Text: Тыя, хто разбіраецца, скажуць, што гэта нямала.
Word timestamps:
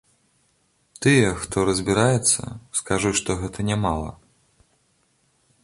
Тыя, 1.05 1.27
хто 1.43 1.65
разбіраецца, 1.69 2.43
скажуць, 2.79 3.13
што 3.21 3.31
гэта 3.45 3.59
нямала. 3.71 4.09